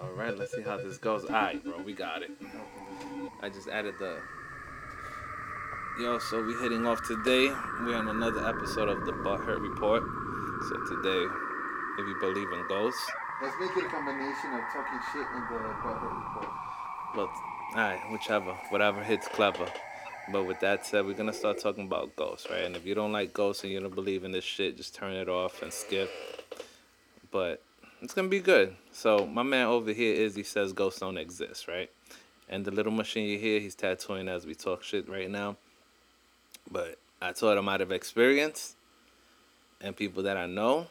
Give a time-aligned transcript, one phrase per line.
[0.00, 1.24] All right, let's see how this goes.
[1.24, 2.30] All right, bro, we got it.
[3.42, 4.20] I just added the.
[6.00, 7.48] Yo, so we hitting off today.
[7.80, 10.02] We're on another episode of the Butthurt Report.
[10.68, 11.26] So today,
[11.98, 13.04] if you believe in ghosts,
[13.40, 16.48] Let's make it a combination of talking shit and the butthurt report.
[17.14, 17.30] well,
[17.72, 19.66] alright, whichever, whatever hits clever.
[20.32, 22.64] But with that said, we're gonna start talking about ghosts, right?
[22.64, 25.14] And if you don't like ghosts and you don't believe in this shit, just turn
[25.14, 26.10] it off and skip.
[27.30, 27.62] But
[28.00, 28.76] it's gonna be good.
[28.92, 31.90] So my man over here is he says ghosts don't exist, right?
[32.48, 35.56] And the little machine you hear, he's tattooing as we talk shit right now.
[36.70, 38.76] But I told him out of experience
[39.80, 40.86] and people that I know.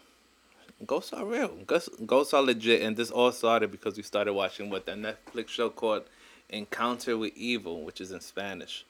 [0.86, 1.50] Ghosts are real.
[1.66, 5.50] Ghosts, ghosts are legit, and this all started because we started watching what that Netflix
[5.50, 6.04] show called
[6.50, 8.86] Encounter with Evil, which is in Spanish.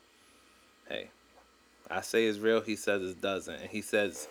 [0.90, 1.09] Hey,
[1.90, 2.59] I say it's real.
[2.59, 4.28] He says it doesn't, and he says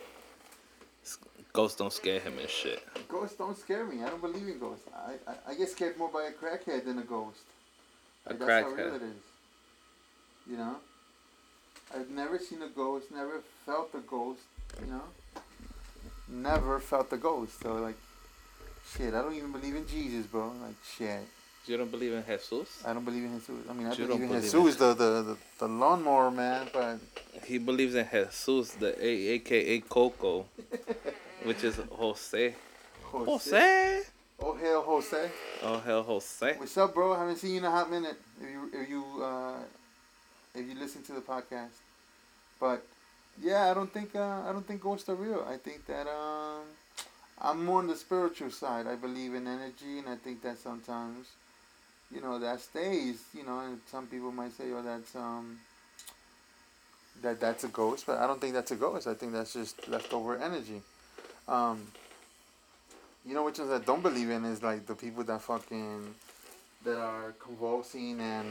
[1.56, 2.80] ghosts don't scare him and shit.
[3.08, 4.02] Ghosts don't scare me.
[4.04, 4.84] I don't believe in ghosts.
[4.94, 7.40] I, I, I get scared more by a crackhead than a ghost.
[8.26, 8.76] A Like, that's how crackhead.
[8.76, 9.22] real it is.
[10.50, 10.76] You know?
[11.94, 14.40] I've never seen a ghost, never felt a ghost,
[14.80, 15.02] you know?
[16.28, 17.60] Never felt a ghost.
[17.62, 17.96] So, like,
[18.92, 20.52] shit, I don't even believe in Jesus, bro.
[20.62, 21.20] Like, shit.
[21.66, 22.82] You don't believe in Jesus?
[22.86, 23.54] I don't believe in Jesus.
[23.68, 26.68] I mean, I You believe in believe Jesus, in- the, the, the, the lawnmower man,
[26.72, 26.98] but
[27.44, 30.46] He believes in Jesus, the A- AKA Coco,
[31.46, 32.54] which is Jose.
[33.04, 33.24] Jose.
[33.24, 34.02] Jose.
[34.40, 35.30] Oh, hell, Jose.
[35.62, 36.54] Oh hell, Jose.
[36.58, 37.14] What's up, bro?
[37.14, 38.16] I haven't seen you in a hot minute.
[38.42, 39.58] If you if you uh,
[40.54, 41.78] if you listen to the podcast,
[42.60, 42.84] but
[43.40, 45.46] yeah, I don't think uh, I don't think ghosts are real.
[45.48, 46.64] I think that um,
[47.40, 48.86] I'm more on the spiritual side.
[48.88, 51.28] I believe in energy, and I think that sometimes,
[52.12, 53.22] you know, that stays.
[53.32, 55.60] You know, and some people might say, "Oh, that's um."
[57.22, 59.06] That that's a ghost, but I don't think that's a ghost.
[59.06, 60.82] I think that's just leftover energy.
[61.48, 61.86] Um,
[63.24, 66.14] you know which ones I don't believe in is like the people that fucking
[66.84, 68.46] that are convulsing and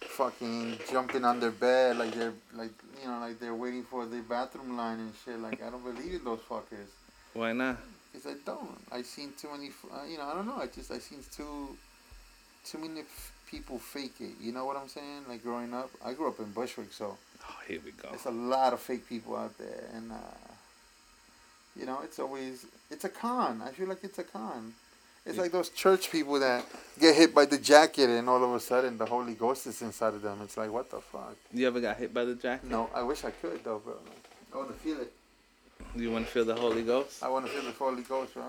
[0.00, 2.70] fucking jumping on their bed like they're like
[3.02, 5.38] you know like they're waiting for the bathroom line and shit.
[5.38, 6.90] Like I don't believe in those fuckers.
[7.34, 7.78] Why not?
[8.12, 8.78] Cause I don't.
[8.90, 9.70] I seen too many.
[9.92, 10.56] Uh, you know I don't know.
[10.56, 11.76] I just I seen too
[12.64, 14.32] too many f- people fake it.
[14.40, 15.24] You know what I'm saying?
[15.28, 17.16] Like growing up, I grew up in Bushwick, so
[17.48, 18.08] Oh, here we go.
[18.10, 20.14] there's a lot of fake people out there, and uh,
[21.78, 23.62] you know, it's always it's a con.
[23.62, 24.74] I feel like it's a con.
[25.24, 25.42] It's Yeah.
[25.42, 26.64] like those church people that
[27.00, 30.14] get hit by the jacket, and all of a sudden the Holy Ghost is inside
[30.14, 30.40] of them.
[30.42, 31.36] It's like what the fuck?
[31.52, 32.70] You ever got hit by the jacket?
[32.70, 33.94] No, I wish I could though, bro.
[34.52, 35.12] I want to feel it.
[35.94, 37.22] You want to feel the Holy Ghost?
[37.22, 38.44] I want to feel the Holy Ghost, bro.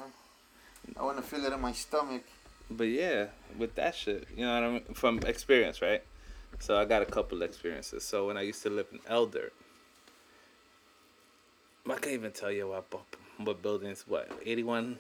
[0.98, 2.24] I want to feel it in my stomach.
[2.70, 3.28] But yeah,
[3.58, 4.84] with that shit, you know what I mean?
[4.94, 6.04] From experience, right?
[6.60, 8.04] So I got a couple experiences.
[8.04, 9.52] So when I used to live in Elder,
[11.90, 12.86] I can't even tell you what
[13.38, 14.98] what buildings, what, 81,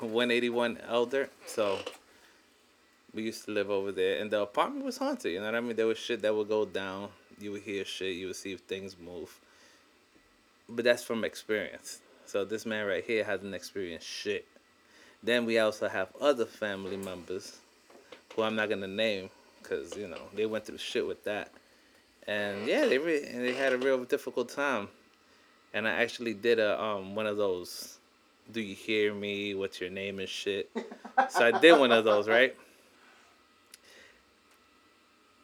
[0.00, 1.28] 181 Elder.
[1.46, 1.78] So
[3.14, 5.32] we used to live over there, and the apartment was haunted.
[5.32, 5.76] You know what I mean?
[5.76, 7.10] There was shit that would go down.
[7.38, 8.16] You would hear shit.
[8.16, 9.38] You would see things move.
[10.68, 12.00] But that's from experience.
[12.26, 14.46] So this man right here hasn't experienced shit.
[15.22, 17.58] Then we also have other family members
[18.34, 19.28] who I'm not gonna name
[19.62, 21.50] because you know they went through shit with that,
[22.26, 24.88] and yeah, they re- and they had a real difficult time.
[25.72, 27.98] And I actually did a um one of those,
[28.52, 29.54] do you hear me?
[29.54, 30.70] What's your name and shit.
[31.28, 32.56] so I did one of those, right?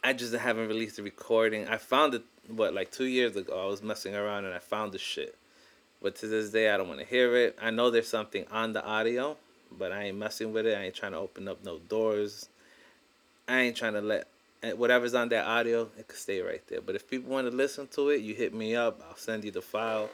[0.03, 1.67] I just haven't released the recording.
[1.69, 3.61] I found it what like two years ago.
[3.61, 5.37] I was messing around and I found the shit.
[6.03, 7.59] But to this day, I don't want to hear it.
[7.61, 9.37] I know there's something on the audio,
[9.73, 10.77] but I ain't messing with it.
[10.77, 12.49] I ain't trying to open up no doors.
[13.49, 14.29] I ain't trying to let
[14.75, 16.81] whatever's on that audio, it could stay right there.
[16.81, 19.01] But if people want to listen to it, you hit me up.
[19.09, 20.09] I'll send you the file.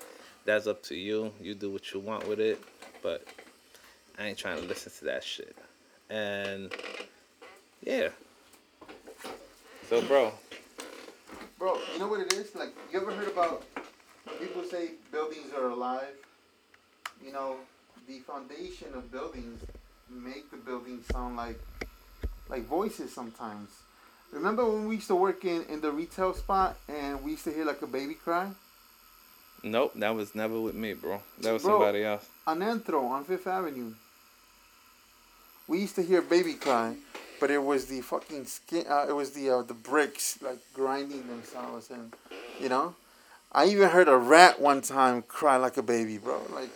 [0.45, 1.33] That's up to you.
[1.41, 2.63] You do what you want with it.
[3.03, 3.27] But
[4.19, 5.57] I ain't trying to listen to that shit.
[6.11, 6.73] And
[7.83, 8.09] yeah.
[9.89, 10.33] So, bro,
[11.63, 12.57] Bro, you know what it is?
[12.57, 13.63] Like, you ever heard about
[14.41, 16.17] people say buildings are alive?
[17.25, 17.55] You know,
[18.09, 19.63] the foundation of buildings
[20.11, 21.61] make the buildings sound like
[22.49, 23.71] like voices sometimes.
[24.33, 27.53] Remember when we used to work in, in the retail spot and we used to
[27.53, 28.49] hear like a baby cry?
[29.63, 31.21] nope, that was never with me, bro.
[31.41, 31.73] That was Bro.
[31.73, 32.27] somebody else.
[32.47, 33.93] On Entro, on Fifth Avenue.
[35.69, 36.97] We used to hear baby cry,
[37.39, 38.85] but it was the fucking skin.
[38.89, 42.13] Uh, it was the uh, the bricks like grinding themselves, and
[42.61, 42.97] you know,
[43.53, 46.43] I even heard a rat one time cry like a baby, bro.
[46.53, 46.71] Like,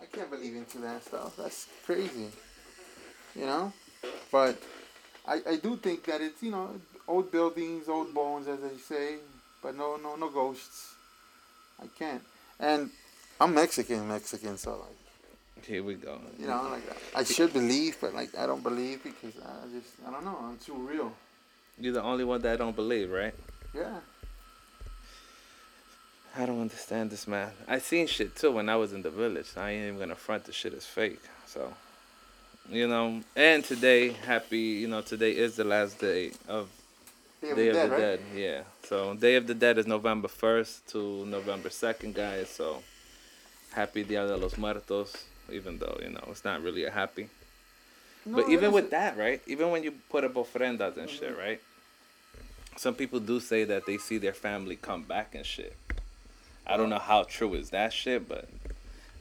[0.00, 1.36] I can't believe into that stuff.
[1.38, 2.28] That's crazy,
[3.34, 3.72] you know.
[4.30, 4.62] But
[5.26, 6.70] I I do think that it's you know
[7.06, 9.16] old buildings, old bones, as they say,
[9.62, 10.94] but no no no ghosts.
[11.82, 12.22] I can't,
[12.60, 12.90] and
[13.40, 14.98] I'm Mexican, Mexican, so like.
[15.66, 16.20] Here we go.
[16.38, 16.82] You know, like
[17.16, 20.36] I should believe, but like I don't believe because I just I don't know.
[20.42, 21.10] I'm too real.
[21.78, 23.34] You're the only one that don't believe, right?
[23.74, 24.00] Yeah.
[26.36, 27.50] I don't understand this, man.
[27.68, 29.46] I seen shit too when I was in the village.
[29.56, 31.20] I ain't even gonna front the shit is fake.
[31.46, 31.72] So,
[32.70, 33.22] you know.
[33.36, 34.58] And today, happy.
[34.58, 36.68] You know, today is the last day of
[37.40, 38.00] Day of Day the of Dead, the right?
[38.00, 38.20] Dead.
[38.34, 38.60] Yeah.
[38.82, 42.48] So Day of the Dead is November first to November second, guys.
[42.48, 42.82] So
[43.72, 45.14] happy Dia de los Muertos.
[45.52, 47.28] Even though you know it's not really a happy.
[48.26, 49.42] No, but even with that, right?
[49.46, 51.38] Even when you put up ofrendas and shit, mm-hmm.
[51.38, 51.60] right?
[52.76, 55.76] Some people do say that they see their family come back and shit.
[56.66, 58.48] I don't know how true is that shit, but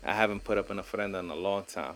[0.04, 1.96] I haven't put up an ofrenda in a long time.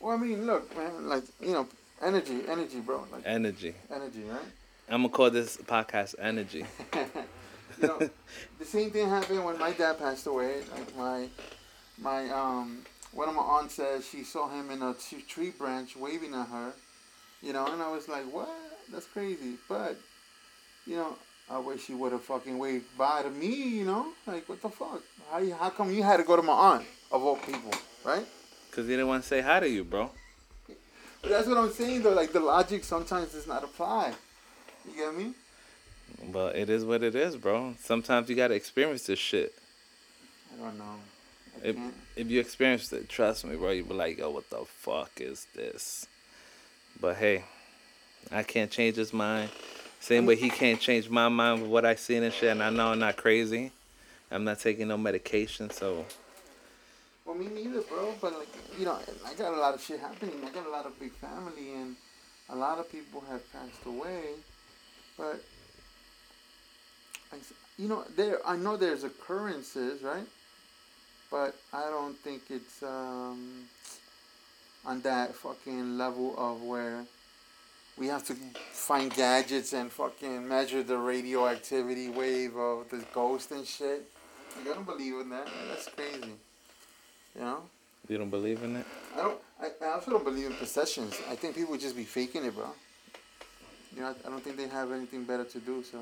[0.00, 1.08] Well, I mean, look, man.
[1.08, 1.68] Like you know,
[2.02, 3.04] energy, energy, bro.
[3.10, 3.74] Like Energy.
[3.94, 4.40] energy, right?
[4.88, 6.64] I'm gonna call this podcast energy.
[6.94, 7.98] you know,
[8.58, 10.62] the same thing happened when my dad passed away.
[10.72, 11.28] Like my,
[12.00, 14.94] my um, one of my aunts says she saw him in a
[15.28, 16.72] tree branch waving at her,
[17.42, 18.48] you know, and I was like, what?
[18.92, 19.54] That's crazy.
[19.68, 19.96] But,
[20.86, 21.16] you know,
[21.50, 24.68] I wish he would have fucking waved bye to me, you know, like what the
[24.68, 25.02] fuck?
[25.30, 27.72] How how come you had to go to my aunt of all people,
[28.04, 28.26] right?
[28.78, 30.08] Cause they didn't want to say hi to you, bro.
[31.20, 32.12] But that's what I'm saying though.
[32.12, 34.12] Like the logic sometimes does not apply.
[34.86, 35.32] You get me?
[36.32, 37.74] But it is what it is, bro.
[37.80, 39.52] Sometimes you gotta experience this shit.
[40.54, 40.84] I don't know.
[40.84, 41.94] I If, can't.
[42.14, 45.48] if you experienced it, trust me, bro, you be like, yo, what the fuck is
[45.56, 46.06] this?
[47.00, 47.42] But hey,
[48.30, 49.50] I can't change his mind.
[49.98, 52.50] Same way he can't change my mind with what I seen and shit.
[52.50, 53.72] And I know I'm not crazy.
[54.30, 56.06] I'm not taking no medication, so
[57.28, 58.14] Well, me neither, bro.
[58.22, 58.48] But like,
[58.78, 60.42] you know, I got a lot of shit happening.
[60.46, 61.94] I got a lot of big family, and
[62.48, 64.30] a lot of people have passed away.
[65.18, 65.42] But
[67.30, 67.36] I,
[67.76, 70.26] you know, there I know there's occurrences, right?
[71.30, 73.66] But I don't think it's um,
[74.86, 77.04] on that fucking level of where
[77.98, 78.36] we have to
[78.72, 84.10] find gadgets and fucking measure the radioactivity wave of the ghost and shit.
[84.58, 85.46] I don't believe in that.
[85.68, 86.32] That's crazy.
[87.34, 87.58] You know?
[88.08, 88.86] you don't believe in it?
[89.16, 89.38] I don't.
[89.60, 91.14] I, I also don't believe in possessions.
[91.30, 92.66] I think people would just be faking it, bro.
[93.94, 95.82] You know, I, I don't think they have anything better to do.
[95.82, 95.98] So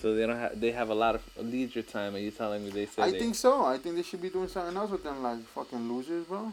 [0.00, 2.70] So they don't have they have a lot of leisure time, Are you telling me
[2.70, 3.64] they say I they, think so.
[3.64, 6.52] I think they should be doing something else with them, like fucking losers, bro.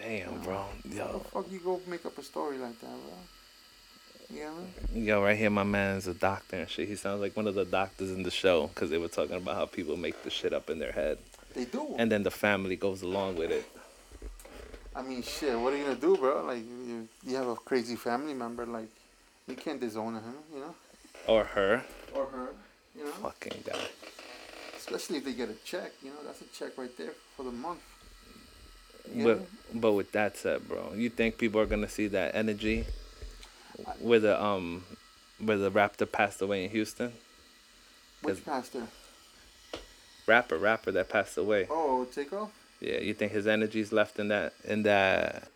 [0.00, 1.04] damn, bro, Yo.
[1.06, 3.16] How the fuck you go make up a story like that, bro?
[4.36, 5.04] You know I mean?
[5.04, 6.88] yo, right here, my man is a doctor and shit.
[6.88, 9.54] He sounds like one of the doctors in the show because they were talking about
[9.54, 11.18] how people make the shit up in their head,
[11.56, 11.94] They do.
[11.98, 13.66] and then the family goes along with it.
[14.94, 15.58] I mean, shit.
[15.58, 16.44] What are you gonna do, bro?
[16.44, 18.88] Like, you, you have a crazy family member, like,
[19.48, 20.74] you can't disown him, you know,
[21.26, 21.82] Or her,
[22.14, 22.48] or her,
[22.96, 23.10] you know.
[23.10, 23.78] fucking guy.
[24.76, 27.50] Especially if they get a check, you know, that's a check right there for the
[27.52, 27.80] month.
[29.14, 29.38] You But
[29.80, 32.84] but with that said, bro, you think people are gonna see that energy
[34.00, 34.84] where the um
[35.38, 37.12] where the rapper passed away in Houston?
[38.22, 38.82] Which pastor?
[40.26, 41.66] Rapper, rapper that passed away.
[41.70, 42.50] Oh, Takeoff.
[42.80, 45.48] Yeah, you think his energy's left in that in that?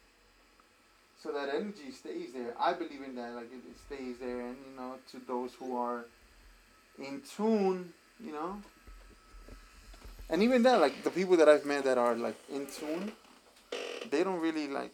[1.23, 2.55] So that energy stays there.
[2.59, 3.35] I believe in that.
[3.35, 6.05] Like it, it stays there, and you know, to those who are
[6.99, 7.93] in tune,
[8.25, 8.57] you know.
[10.31, 13.13] And even that, like the people that I've met that are like in tune,
[14.11, 14.93] they don't really like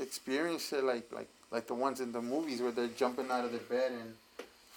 [0.00, 3.52] experience it like like like the ones in the movies where they're jumping out of
[3.52, 4.14] the bed and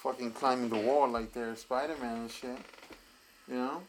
[0.04, 2.58] fucking climbing the wall like they're Spider Man and shit.
[3.48, 3.82] You know.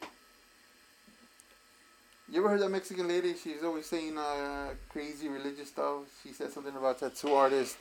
[2.31, 3.35] You ever heard that Mexican lady?
[3.43, 6.01] She's always saying uh, crazy religious stuff.
[6.23, 7.77] She said something about tattoo artists,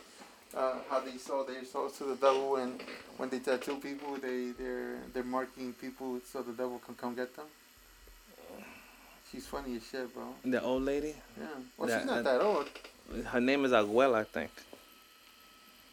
[0.55, 2.79] uh, how they sold their souls to the devil, and
[3.17, 7.35] when they tattoo people, they they're they're marking people so the devil can come get
[7.35, 7.45] them.
[9.31, 10.35] She's funny as shit, bro.
[10.45, 11.47] The old lady, Yeah.
[11.77, 12.69] Well, Yeah, she's not and- that old,
[13.25, 14.51] her name is Abuela, I think.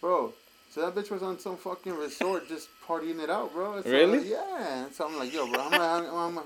[0.00, 0.34] bro.
[0.70, 3.82] So that bitch was on some fucking resort just partying it out, bro.
[3.82, 4.28] So, Really?
[4.30, 4.86] yeah.
[4.90, 5.60] So I'm like, yo, bro.
[5.60, 6.44] I'm, I'm, I'm,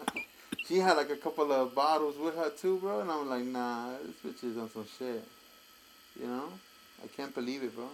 [0.67, 3.01] she had like a couple of bottles with her too, bro.
[3.01, 5.25] And I'm like, nah, this bitch is on some shit.
[6.21, 6.49] You know?
[7.03, 7.89] I can't believe it, bro.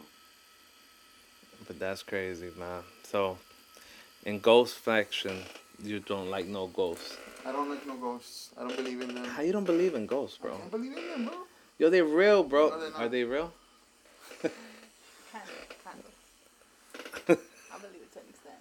[1.66, 2.82] But that's crazy, man.
[3.04, 3.38] So,
[4.24, 5.42] in ghost faction,
[5.82, 7.16] you don't like no ghosts.
[7.46, 8.50] I don't like no ghosts.
[8.58, 9.24] I don't believe in them.
[9.24, 10.50] How you don't believe in ghosts, bro?
[10.50, 10.60] I bro?
[10.60, 11.34] can't believe in them, bro.
[11.78, 12.70] Yo, they real, bro.
[12.70, 13.00] No, they're not.
[13.00, 13.52] Are they real?
[14.40, 14.52] Kind
[15.44, 15.98] of, kind
[17.28, 17.38] of.
[17.74, 18.54] I believe it to an extent.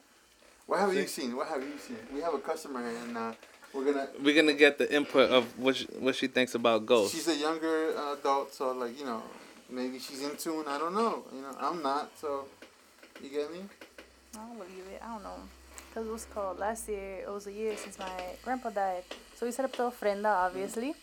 [0.65, 1.35] What have you seen?
[1.35, 1.97] What have you seen?
[2.13, 3.33] We have a customer and uh,
[3.73, 4.07] we're gonna.
[4.23, 7.15] We're gonna get the input of what she, what she thinks about ghosts.
[7.15, 9.23] She's a younger uh, adult, so like you know,
[9.69, 10.65] maybe she's in tune.
[10.67, 11.23] I don't know.
[11.33, 12.11] You know, I'm not.
[12.19, 12.45] So,
[13.23, 13.59] you get me?
[14.35, 15.01] I don't believe it.
[15.03, 15.39] I don't know.
[15.89, 18.11] Because it was called last year, it was a year since my
[18.43, 19.03] grandpa died.
[19.35, 20.93] So we set up the ofrenda, obviously.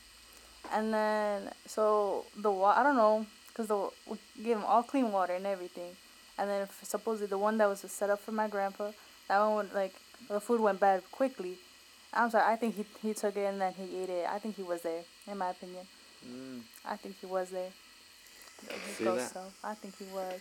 [0.72, 5.10] And then so the wa I don't know, cause the we gave him all clean
[5.12, 5.96] water and everything,
[6.38, 8.90] and then supposedly the one that was set up for my grandpa,
[9.28, 9.94] that one would like
[10.28, 11.58] the food went bad quickly.
[12.12, 14.27] I'm sorry, I think he he took it and then he ate it.
[14.29, 15.87] I think he was there, in my opinion.
[16.27, 16.61] Mm.
[16.85, 17.71] I think he was there.
[18.87, 19.31] His See that?
[19.31, 19.55] self.
[19.62, 20.41] I think he was,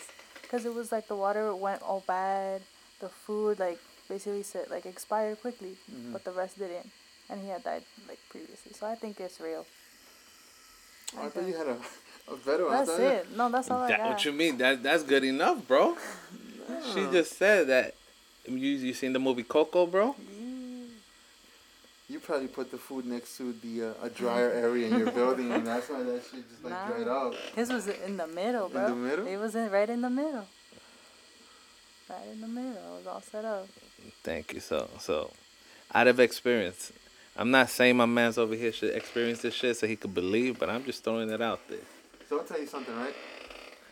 [0.50, 2.62] cause it was like the water went all bad,
[3.00, 6.14] the food like basically said like expired quickly, Mhm.
[6.14, 6.90] but the rest didn't,
[7.30, 8.72] and he had died like previously.
[8.74, 9.66] So I think it's real.
[11.16, 11.78] Oh, I thought you had a,
[12.32, 12.72] a better one.
[12.74, 13.32] That's thought- it.
[13.38, 14.10] No, that's all I got.
[14.10, 14.58] what you mean?
[14.58, 15.98] That that's good enough, bro.
[16.94, 17.94] She just said that.
[18.46, 20.16] You you seen the movie Coco, bro?
[22.10, 25.52] You probably put the food next to the uh, a drier area in your building,
[25.52, 26.88] and that's why that shit just like Nah.
[26.88, 27.36] dried out.
[27.56, 28.86] His was in the middle, bro.
[28.86, 29.28] In the middle?
[29.28, 30.48] It was in right in the middle.
[32.10, 32.72] Right in the middle.
[32.72, 33.68] It was all set up.
[34.24, 34.62] Thank you.
[34.62, 35.32] So so,
[35.94, 36.94] out of experience,
[37.36, 40.58] I'm not saying my man's over here should experience this shit so he could believe,
[40.58, 41.80] but I'm just throwing it out there.
[42.30, 43.14] So I'll tell you something, right?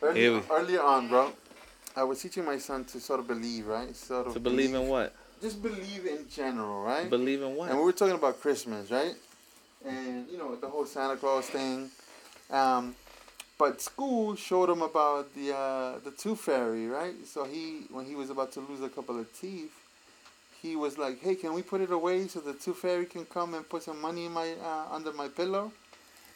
[0.00, 1.32] Here Earlier, we- earlier on, bro,
[1.94, 3.94] I was teaching my son to sort of believe, right?
[3.94, 5.14] Sort of To believe in what?
[5.46, 7.08] Just believe in general, right?
[7.08, 7.70] Believe in what?
[7.70, 9.14] And we were talking about Christmas, right?
[9.86, 11.88] And you know the whole Santa Claus thing.
[12.50, 12.96] Um,
[13.56, 17.14] but school showed him about the uh, the tooth fairy, right?
[17.24, 19.72] So he, when he was about to lose a couple of teeth,
[20.60, 23.54] he was like, "Hey, can we put it away so the tooth fairy can come
[23.54, 25.70] and put some money in my uh, under my pillow?"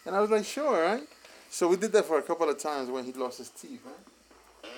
[0.05, 1.03] And I was like, "Sure, right?"
[1.49, 4.71] So we did that for a couple of times when he lost his teeth, right?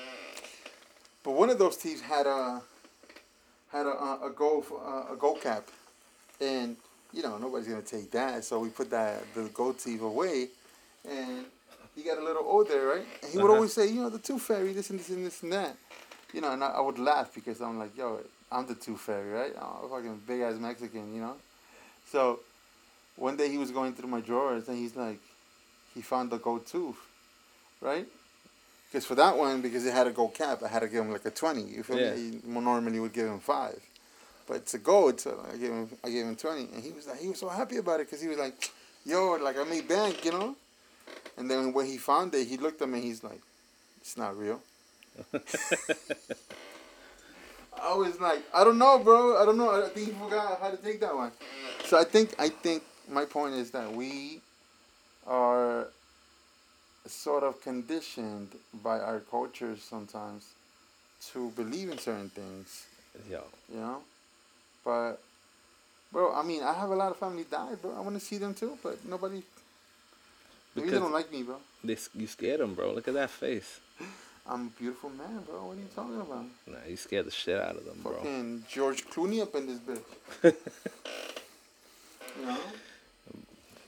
[1.22, 2.64] But one of those teeth had a
[3.74, 5.68] had a a, a gold uh, a gold cap,
[6.40, 6.78] and
[7.12, 8.46] you know nobody's gonna take that.
[8.46, 10.50] So we put that the gold teeth away,
[11.10, 11.46] and
[11.96, 13.06] he got a little older, right?
[13.24, 13.56] And he would Uh-huh.
[13.56, 15.76] always say, you know, the tooth fairy, this and this and this and that,
[16.34, 16.52] you know.
[16.52, 18.20] And I, I would laugh because I'm like, yo,
[18.52, 19.54] I'm the tooth fairy, right?
[19.58, 21.36] I'm a fucking big ass Mexican, you know.
[22.12, 22.40] So
[23.16, 25.20] one day he was going through my drawers and he's like,
[25.94, 26.98] he found the gold tooth,
[27.82, 28.08] right?
[28.94, 31.12] Because for that one, because it had a gold cap, I had to give him
[31.12, 31.64] like a twenty.
[31.64, 32.12] You feel Yeah.
[32.12, 32.40] me?
[32.44, 33.82] He normally would give him five,
[34.46, 37.08] but it's a gold, so I gave him I gave him twenty, and he was
[37.08, 38.70] like he was so happy about it because he was like,
[39.04, 40.56] yo, like I made bank, you know.
[41.38, 43.02] And then when he found it, he looked at me.
[43.02, 43.42] He's like,
[44.00, 44.62] it's not real.
[47.82, 49.42] I was like, I don't know, bro.
[49.42, 49.72] I don't know.
[49.72, 51.32] I think he forgot how to take that one.
[51.86, 54.40] So I think I think my point is that we
[55.26, 55.88] are
[57.06, 58.50] sort of conditioned
[58.84, 60.54] by our cultures sometimes
[61.32, 62.86] to believe in certain things,
[63.30, 64.02] Yo, you know.
[64.84, 65.22] But
[66.12, 67.94] bro, I mean, I have a lot of family die, bro.
[67.96, 69.42] I want to see them too, but nobody.
[70.76, 71.58] Maybe they don't like me, bro.
[71.84, 72.94] they, you scared him, bro.
[72.94, 73.80] Look at that face.
[74.48, 75.68] I'm a beautiful man, bro.
[75.68, 76.46] What are you talking about?
[76.68, 78.14] Nah, you scared the shit out of them, bro.
[78.14, 80.02] Fucking George Clooney up in this bitch.
[82.40, 82.58] you know.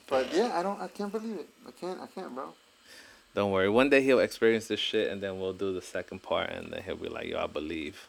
[0.07, 0.79] But yeah, I don't.
[0.79, 1.49] I can't believe it.
[1.67, 1.99] I can't.
[1.99, 2.53] I can't, bro.
[3.35, 3.69] Don't worry.
[3.69, 6.81] One day he'll experience this shit, and then we'll do the second part, and then
[6.83, 8.07] he'll be like, "Yo, I believe."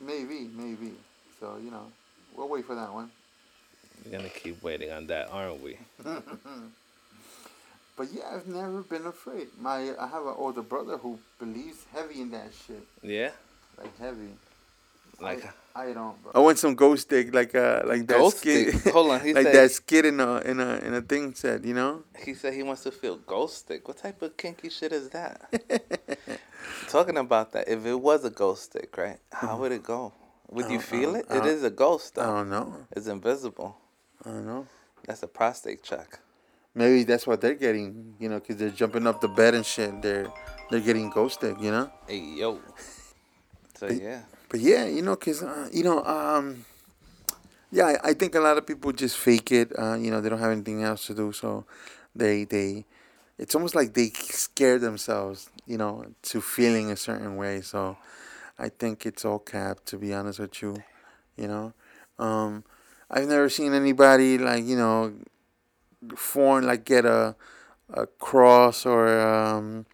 [0.00, 0.92] Maybe, maybe.
[1.38, 1.86] So you know,
[2.36, 3.10] we'll wait for that one.
[4.04, 5.78] We're gonna keep waiting on that, aren't we?
[7.96, 9.48] But yeah, I've never been afraid.
[9.60, 13.32] My I have an older brother who believes heavy in that shit, Yeah.
[13.76, 14.30] like heavy.
[15.20, 16.20] Like I don't.
[16.22, 16.32] Bro.
[16.34, 18.74] I want some ghost stick, like uh, like that Ghost skit.
[18.74, 18.92] stick?
[18.92, 21.64] Hold on, he like said- that skit in a in a in a thing said,
[21.64, 22.02] you know.
[22.18, 23.86] he said, he wants to feel ghost stick.
[23.86, 25.40] What type of kinky shit is that?
[26.88, 29.18] Talking about that, if it was a ghost stick, right?
[29.32, 30.12] How would it go?
[30.50, 31.26] Would you feel it?
[31.30, 32.74] It uh, a ghost, I don't know.
[32.90, 33.76] It's invisible.
[34.24, 34.66] I don't know.
[35.06, 36.18] That's a prostate check.
[36.74, 40.02] Maybe that's what they're getting, you know, because they're jumping up the bed and shit.
[40.02, 40.32] They're
[40.70, 41.90] they're getting ghosted, you know.
[42.08, 42.60] Hey yo.
[43.76, 44.22] So yeah.
[44.50, 46.64] But yeah, you know, cause uh, you know, um,
[47.70, 49.72] yeah, I, I think a lot of people just fake it.
[49.78, 51.64] Uh, you know, they don't have anything else to do, so
[52.16, 52.84] they they,
[53.38, 57.60] it's almost like they scare themselves, you know, to feeling a certain way.
[57.60, 57.96] So
[58.58, 60.76] I think it's all cap, to be honest with you.
[61.36, 61.72] You know,
[62.18, 62.64] um,
[63.10, 65.14] I've never seen anybody like you know,
[66.16, 67.36] foreign like get a
[67.92, 69.86] a cross or um,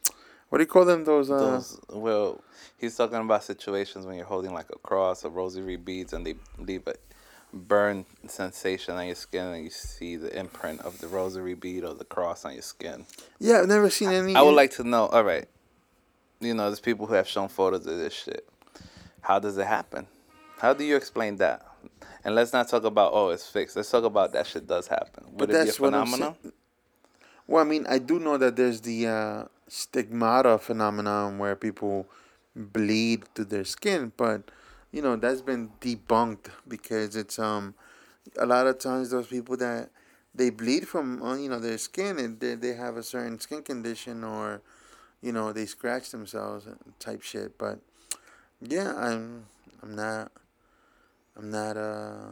[0.48, 1.04] what do you call them?
[1.04, 2.40] Those uh, Those, well,
[2.78, 6.34] he's talking about situations when you're holding like a cross or rosary beads and they
[6.58, 6.94] leave a
[7.52, 11.94] burn sensation on your skin and you see the imprint of the rosary bead or
[11.94, 13.06] the cross on your skin.
[13.38, 14.34] yeah, I've never seen any.
[14.34, 15.46] I would like to know, all right,
[16.40, 18.46] you know, there's people who have shown photos of this shit.
[19.22, 20.06] How does it happen?
[20.58, 21.66] How do you explain that?
[22.24, 23.76] And let's not talk about, oh, it's fixed.
[23.76, 25.24] Let's talk about that shit does happen.
[25.30, 26.36] Would But it be a that's what I'm phenomenon?
[27.46, 32.06] Well, I mean, I do know that there's the uh, stigmata phenomenon where people
[32.54, 34.50] bleed to their skin, but
[34.92, 37.74] you know that's been debunked because it's um
[38.38, 39.90] a lot of times those people that
[40.34, 43.62] they bleed from uh, you know their skin and they they have a certain skin
[43.62, 44.62] condition or
[45.20, 46.66] you know they scratch themselves
[46.98, 47.58] type shit.
[47.58, 47.80] But
[48.60, 49.46] yeah, I'm
[49.82, 50.32] I'm not
[51.36, 52.28] I'm not uh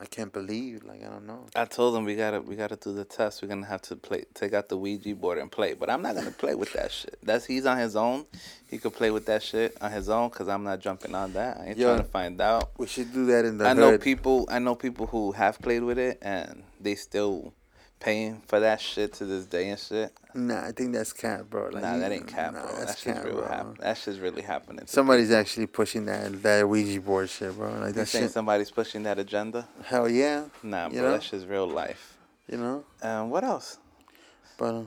[0.00, 1.46] I can't believe like I don't know.
[1.56, 3.42] I told him we gotta we gotta do the test.
[3.42, 5.74] We're gonna have to play take out the Ouija board and play.
[5.74, 7.18] But I'm not gonna play with that shit.
[7.22, 8.26] That's he's on his own.
[8.68, 11.58] He could play with that shit on his own because I'm not jumping on that.
[11.58, 11.88] I ain't Yo.
[11.88, 12.70] trying to find out.
[12.78, 14.46] We should do that in the I know people.
[14.48, 17.52] I know people who have played with it and they still
[18.00, 20.12] paying for that shit to this day and shit.
[20.34, 21.70] Nah, I think that's cap, bro.
[21.70, 22.70] Like, nah, that ain't cap, nah, bro.
[22.76, 23.48] that's That shit's cap, real bro.
[23.48, 24.86] hap- That shit's really happening.
[24.86, 27.70] Somebody's actually pushing that that Ouija board shit, bro.
[27.70, 27.88] Like.
[27.88, 28.32] You that saying shit.
[28.32, 29.66] somebody's pushing that agenda?
[29.84, 31.02] Hell yeah, Nah, You bro.
[31.02, 31.12] know?
[31.12, 32.16] That shit's real life.
[32.48, 32.84] you know.
[33.02, 33.78] Um, what else?
[34.58, 34.82] But uh,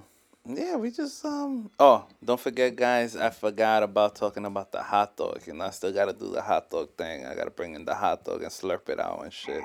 [0.46, 1.70] Yeah, we just um.
[1.80, 3.16] Oh, don't forget, guys.
[3.16, 5.42] I forgot about talking about the hot dog.
[5.46, 7.26] You know, I still gotta do the hot dog thing.
[7.26, 9.62] I gotta bring in the hot dog and slurp it out and shit.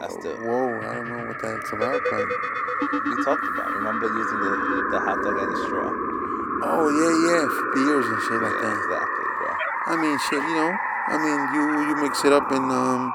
[0.00, 2.26] I still whoa, I don't know what that's about, but
[3.04, 3.70] we talked about.
[3.76, 4.52] Remember using the
[4.92, 5.90] the hot dog and the straw?
[6.64, 8.78] oh yeah, yeah, for beers and shit like Yeah, that.
[8.78, 9.52] exactly, bro.
[9.86, 10.72] I mean, shit, you know.
[11.08, 13.12] I mean, you you mix it up in um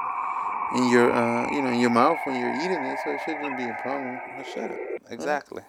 [0.76, 3.56] in your uh you know in your mouth when you're eating it, so it shouldn't
[3.56, 4.20] be a problem.
[4.54, 4.78] Shut up.
[5.10, 5.62] Exactly.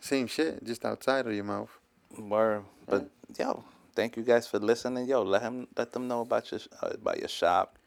[0.00, 1.70] Same shit, just outside of your mouth.
[2.18, 2.64] Word.
[2.86, 3.64] But yo,
[3.94, 5.06] thank you guys for listening.
[5.08, 7.78] Yo, let him let them know about your uh, about your shop.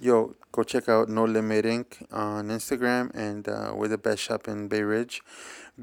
[0.00, 2.06] Yo, go check out No Limit Inc.
[2.12, 5.22] on Instagram, and uh, we're the best shop in Bay Ridge.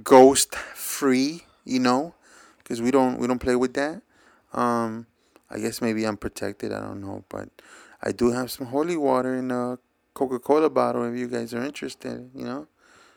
[0.06, 2.16] Ghost free, you know,
[2.60, 4.02] because we don't we don't play with that.
[4.54, 5.08] Um,
[5.50, 6.72] I guess maybe I'm protected.
[6.72, 7.50] I don't know, but
[8.02, 9.80] I do have some holy water in a
[10.14, 11.04] Coca Cola bottle.
[11.04, 12.68] If you guys are interested, you know,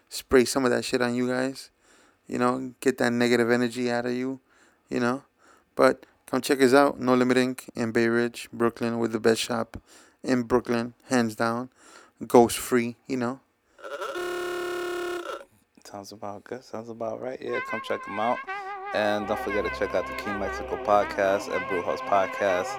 [0.08, 1.70] spray some of that shit on you guys.
[2.26, 4.40] You know, get that negative energy out of you.
[4.88, 5.22] You know,
[5.76, 6.98] but come check us out.
[6.98, 7.68] No Limit Inc.
[7.76, 8.98] in Bay Ridge, Brooklyn.
[8.98, 9.76] We're the best shop
[10.22, 11.70] in Brooklyn, hands down.
[12.26, 13.40] Ghost free, you know.
[15.84, 16.62] Sounds about good.
[16.64, 17.40] Sounds about right.
[17.40, 18.38] Yeah, come check them out.
[18.94, 22.78] And don't forget to check out the King Mexico podcast at Brewhouse Podcast.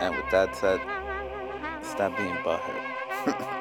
[0.00, 0.80] And with that said,
[1.84, 3.56] stop being butthurt.